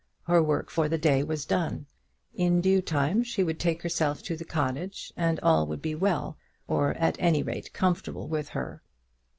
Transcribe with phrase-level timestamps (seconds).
[0.23, 1.85] Her work for the day was done.
[2.33, 6.37] In due time she would take herself to the cottage, and all would be well,
[6.67, 8.81] or, at any rate, comfortable with her.